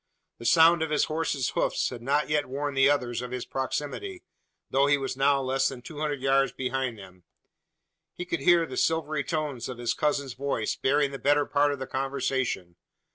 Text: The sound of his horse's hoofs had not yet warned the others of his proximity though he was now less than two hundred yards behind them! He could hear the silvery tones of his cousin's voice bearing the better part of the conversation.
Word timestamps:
The 0.39 0.45
sound 0.47 0.81
of 0.81 0.89
his 0.89 1.03
horse's 1.03 1.49
hoofs 1.49 1.89
had 1.91 2.01
not 2.01 2.27
yet 2.27 2.47
warned 2.47 2.75
the 2.75 2.89
others 2.89 3.21
of 3.21 3.29
his 3.29 3.45
proximity 3.45 4.23
though 4.71 4.87
he 4.87 4.97
was 4.97 5.15
now 5.15 5.39
less 5.41 5.67
than 5.69 5.83
two 5.83 5.99
hundred 5.99 6.21
yards 6.21 6.51
behind 6.51 6.97
them! 6.97 7.23
He 8.15 8.25
could 8.25 8.39
hear 8.39 8.65
the 8.65 8.77
silvery 8.77 9.23
tones 9.23 9.69
of 9.69 9.77
his 9.77 9.93
cousin's 9.93 10.33
voice 10.33 10.75
bearing 10.75 11.11
the 11.11 11.19
better 11.19 11.45
part 11.45 11.71
of 11.71 11.77
the 11.77 11.85
conversation. 11.85 12.77